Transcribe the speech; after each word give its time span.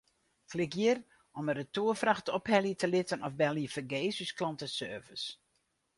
Klik 0.51 0.71
hjir 0.77 0.99
om 1.37 1.49
in 1.49 1.57
retoerfracht 1.59 2.27
ophelje 2.37 2.75
te 2.79 2.87
litten 2.93 3.25
of 3.27 3.33
belje 3.41 3.73
fergees 3.75 4.17
ús 4.23 4.35
klanteservice. 4.37 5.25